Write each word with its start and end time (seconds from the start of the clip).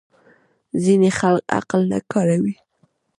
ځینې 0.83 1.09
خلک 1.19 1.43
عقل 1.57 1.81
نه 1.91 1.99
کاروي. 2.11 2.55